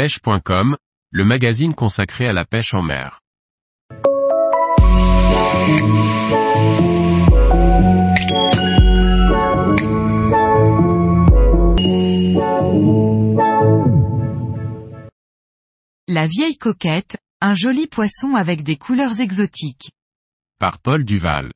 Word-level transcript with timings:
pêche.com, 0.00 0.78
le 1.10 1.24
magazine 1.26 1.74
consacré 1.74 2.26
à 2.26 2.32
la 2.32 2.46
pêche 2.46 2.72
en 2.72 2.80
mer. 2.80 3.20
La 16.08 16.26
vieille 16.26 16.56
coquette, 16.56 17.18
un 17.42 17.54
joli 17.54 17.86
poisson 17.86 18.36
avec 18.36 18.62
des 18.62 18.76
couleurs 18.76 19.20
exotiques. 19.20 19.90
Par 20.58 20.78
Paul 20.78 21.04
Duval. 21.04 21.52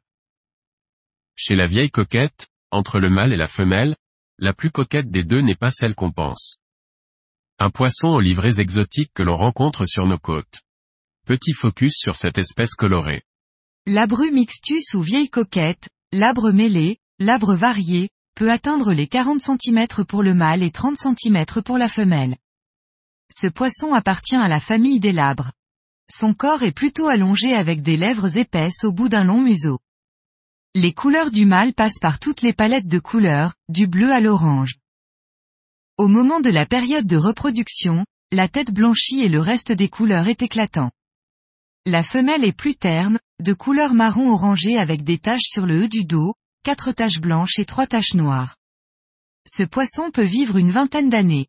Chez 1.34 1.56
la 1.56 1.64
vieille 1.64 1.90
coquette, 1.90 2.48
entre 2.70 3.00
le 3.00 3.08
mâle 3.08 3.32
et 3.32 3.38
la 3.38 3.48
femelle, 3.48 3.96
la 4.38 4.52
plus 4.52 4.70
coquette 4.70 5.10
des 5.10 5.24
deux 5.24 5.40
n'est 5.40 5.56
pas 5.56 5.70
celle 5.70 5.94
qu'on 5.94 6.12
pense. 6.12 6.58
Un 7.60 7.70
poisson 7.70 8.08
aux 8.08 8.20
livrées 8.20 8.58
exotiques 8.58 9.12
que 9.14 9.22
l'on 9.22 9.36
rencontre 9.36 9.84
sur 9.84 10.06
nos 10.06 10.18
côtes. 10.18 10.62
Petit 11.24 11.52
focus 11.52 11.94
sur 11.96 12.16
cette 12.16 12.36
espèce 12.36 12.74
colorée. 12.74 13.22
Labru 13.86 14.32
mixtus 14.32 14.92
ou 14.94 15.00
vieille 15.00 15.30
coquette, 15.30 15.88
labre 16.12 16.50
mêlé, 16.50 16.98
labre 17.20 17.54
varié, 17.54 18.10
peut 18.34 18.50
atteindre 18.50 18.92
les 18.92 19.06
40 19.06 19.40
cm 19.40 19.86
pour 20.08 20.24
le 20.24 20.34
mâle 20.34 20.64
et 20.64 20.72
30 20.72 20.96
cm 20.96 21.44
pour 21.64 21.78
la 21.78 21.88
femelle. 21.88 22.36
Ce 23.30 23.46
poisson 23.46 23.94
appartient 23.94 24.34
à 24.34 24.48
la 24.48 24.58
famille 24.58 24.98
des 24.98 25.12
labres. 25.12 25.52
Son 26.10 26.34
corps 26.34 26.64
est 26.64 26.72
plutôt 26.72 27.06
allongé 27.06 27.54
avec 27.54 27.82
des 27.82 27.96
lèvres 27.96 28.36
épaisses 28.36 28.82
au 28.82 28.92
bout 28.92 29.08
d'un 29.08 29.22
long 29.22 29.40
museau. 29.40 29.78
Les 30.74 30.92
couleurs 30.92 31.30
du 31.30 31.46
mâle 31.46 31.72
passent 31.72 32.00
par 32.00 32.18
toutes 32.18 32.42
les 32.42 32.52
palettes 32.52 32.88
de 32.88 32.98
couleurs, 32.98 33.54
du 33.68 33.86
bleu 33.86 34.12
à 34.12 34.18
l'orange. 34.18 34.74
Au 35.96 36.08
moment 36.08 36.40
de 36.40 36.50
la 36.50 36.66
période 36.66 37.06
de 37.06 37.16
reproduction, 37.16 38.04
la 38.32 38.48
tête 38.48 38.72
blanchit 38.72 39.20
et 39.20 39.28
le 39.28 39.40
reste 39.40 39.70
des 39.70 39.88
couleurs 39.88 40.26
est 40.26 40.42
éclatant. 40.42 40.90
La 41.86 42.02
femelle 42.02 42.42
est 42.42 42.56
plus 42.56 42.74
terne, 42.74 43.20
de 43.40 43.52
couleur 43.52 43.94
marron 43.94 44.32
orangé 44.32 44.76
avec 44.76 45.04
des 45.04 45.18
taches 45.18 45.44
sur 45.44 45.66
le 45.66 45.84
haut 45.84 45.88
du 45.88 46.04
dos, 46.04 46.34
quatre 46.64 46.90
taches 46.90 47.20
blanches 47.20 47.60
et 47.60 47.64
trois 47.64 47.86
taches 47.86 48.14
noires. 48.14 48.56
Ce 49.46 49.62
poisson 49.62 50.10
peut 50.10 50.24
vivre 50.24 50.56
une 50.56 50.72
vingtaine 50.72 51.10
d'années. 51.10 51.46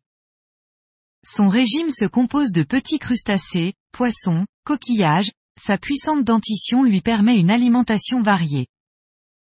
Son 1.24 1.48
régime 1.48 1.90
se 1.90 2.04
compose 2.04 2.52
de 2.52 2.62
petits 2.62 3.00
crustacés, 3.00 3.74
poissons, 3.90 4.46
coquillages, 4.62 5.32
sa 5.60 5.76
puissante 5.76 6.22
dentition 6.22 6.84
lui 6.84 7.00
permet 7.00 7.40
une 7.40 7.50
alimentation 7.50 8.20
variée. 8.20 8.68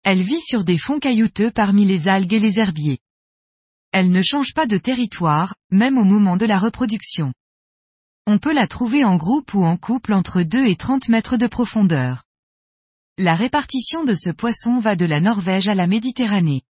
Elle 0.03 0.21
vit 0.21 0.41
sur 0.41 0.66
des 0.66 0.77
fonds 0.77 0.99
caillouteux 0.99 1.51
parmi 1.51 1.85
les 1.85 2.09
algues 2.09 2.33
et 2.33 2.39
les 2.39 2.59
herbiers. 2.59 2.99
Elle 3.92 4.11
ne 4.11 4.22
change 4.22 4.53
pas 4.53 4.67
de 4.67 4.78
territoire, 4.78 5.53
même 5.70 5.97
au 5.97 6.03
moment 6.03 6.38
de 6.38 6.45
la 6.45 6.59
reproduction. 6.59 7.34
On 8.25 8.38
peut 8.38 8.53
la 8.53 8.67
trouver 8.67 9.03
en 9.03 9.17
groupe 9.17 9.53
ou 9.53 9.64
en 9.66 9.75
couple 9.75 10.14
entre 10.14 10.44
2 10.44 10.66
et 10.66 10.75
30 10.75 11.09
mètres 11.09 11.38
de 11.38 11.47
profondeur. 11.47 12.23
La 13.17 13.36
répartition 13.36 14.03
de 14.06 14.16
ce 14.16 14.30
poisson 14.30 14.80
va 14.80 14.95
de 14.95 15.06
la 15.06 15.19
Norvège 15.19 15.67
à 15.67 15.75
la 15.75 15.88
Méditerranée. 15.88 16.62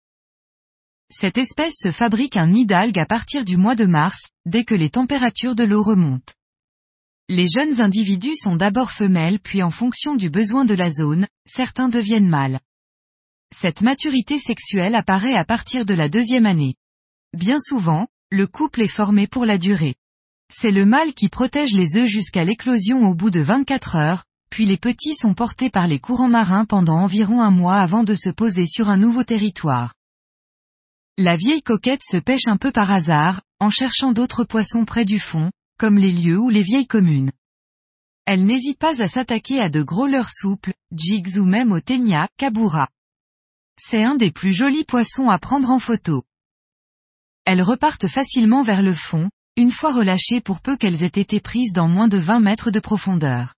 Cette 1.10 1.36
espèce 1.36 1.74
se 1.76 1.90
fabrique 1.90 2.36
un 2.36 2.46
nid 2.46 2.66
d'algues 2.66 2.98
à 2.98 3.04
partir 3.04 3.44
du 3.44 3.56
mois 3.56 3.74
de 3.74 3.84
mars, 3.84 4.22
dès 4.46 4.64
que 4.64 4.74
les 4.74 4.90
températures 4.90 5.54
de 5.54 5.64
l'eau 5.64 5.82
remontent. 5.82 6.32
Les 7.28 7.48
jeunes 7.48 7.80
individus 7.80 8.36
sont 8.36 8.56
d'abord 8.56 8.90
femelles 8.90 9.40
puis 9.40 9.62
en 9.62 9.70
fonction 9.70 10.16
du 10.16 10.30
besoin 10.30 10.64
de 10.64 10.74
la 10.74 10.90
zone, 10.90 11.26
certains 11.46 11.88
deviennent 11.88 12.28
mâles. 12.28 12.60
Cette 13.54 13.82
maturité 13.82 14.38
sexuelle 14.38 14.94
apparaît 14.94 15.36
à 15.36 15.44
partir 15.44 15.84
de 15.84 15.94
la 15.94 16.08
deuxième 16.08 16.46
année. 16.46 16.76
Bien 17.32 17.58
souvent, 17.60 18.08
le 18.30 18.46
couple 18.46 18.82
est 18.82 18.88
formé 18.88 19.26
pour 19.26 19.44
la 19.44 19.56
durée. 19.56 19.94
C'est 20.52 20.72
le 20.72 20.84
mâle 20.84 21.14
qui 21.14 21.28
protège 21.28 21.72
les 21.72 21.96
œufs 21.96 22.08
jusqu'à 22.08 22.44
l'éclosion 22.44 23.06
au 23.06 23.14
bout 23.14 23.30
de 23.30 23.40
24 23.40 23.96
heures, 23.96 24.24
puis 24.50 24.66
les 24.66 24.76
petits 24.76 25.14
sont 25.14 25.34
portés 25.34 25.70
par 25.70 25.86
les 25.86 26.00
courants 26.00 26.28
marins 26.28 26.64
pendant 26.64 26.96
environ 26.96 27.40
un 27.40 27.52
mois 27.52 27.76
avant 27.76 28.02
de 28.02 28.14
se 28.14 28.30
poser 28.30 28.66
sur 28.66 28.88
un 28.88 28.96
nouveau 28.96 29.22
territoire. 29.22 29.94
La 31.18 31.36
vieille 31.36 31.62
coquette 31.62 32.02
se 32.02 32.16
pêche 32.16 32.46
un 32.46 32.56
peu 32.56 32.72
par 32.72 32.90
hasard, 32.90 33.42
en 33.60 33.70
cherchant 33.70 34.12
d'autres 34.12 34.42
poissons 34.42 34.84
près 34.84 35.04
du 35.04 35.20
fond, 35.20 35.52
comme 35.78 35.98
les 35.98 36.12
lieux 36.12 36.38
ou 36.38 36.48
les 36.48 36.62
vieilles 36.62 36.86
communes. 36.86 37.30
Elle 38.26 38.44
n'hésite 38.44 38.78
pas 38.78 39.00
à 39.00 39.06
s'attaquer 39.06 39.60
à 39.60 39.68
de 39.68 39.82
gros 39.82 40.06
leurres 40.06 40.30
souples, 40.30 40.74
jigs 40.92 41.38
ou 41.38 41.44
même 41.44 41.72
au 41.72 41.80
ténia, 41.80 42.28
kabura. 42.38 42.88
C'est 43.78 44.02
un 44.02 44.16
des 44.16 44.30
plus 44.32 44.52
jolis 44.52 44.84
poissons 44.84 45.30
à 45.30 45.38
prendre 45.38 45.70
en 45.70 45.78
photo. 45.78 46.24
Elles 47.52 47.62
repartent 47.62 48.06
facilement 48.06 48.62
vers 48.62 48.80
le 48.80 48.94
fond, 48.94 49.28
une 49.56 49.72
fois 49.72 49.92
relâchées 49.92 50.40
pour 50.40 50.60
peu 50.60 50.76
qu'elles 50.76 51.02
aient 51.02 51.06
été 51.08 51.40
prises 51.40 51.72
dans 51.72 51.88
moins 51.88 52.06
de 52.06 52.16
20 52.16 52.38
mètres 52.38 52.70
de 52.70 52.78
profondeur. 52.78 53.54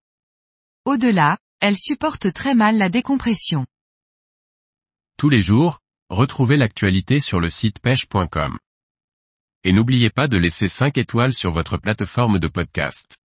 Au-delà, 0.87 1.37
elles 1.61 1.77
supportent 1.77 2.33
très 2.33 2.55
mal 2.55 2.79
la 2.79 2.89
décompression. 2.89 3.67
Tous 5.19 5.29
les 5.29 5.43
jours, 5.43 5.81
retrouvez 6.09 6.57
l'actualité 6.57 7.21
sur 7.21 7.39
le 7.39 7.51
site 7.51 7.81
pêche.com. 7.81 8.57
Et 9.63 9.75
n'oubliez 9.75 10.09
pas 10.09 10.27
de 10.27 10.39
laisser 10.39 10.69
5 10.69 10.97
étoiles 10.97 11.35
sur 11.35 11.53
votre 11.53 11.77
plateforme 11.77 12.39
de 12.39 12.49
podcast. 12.49 13.19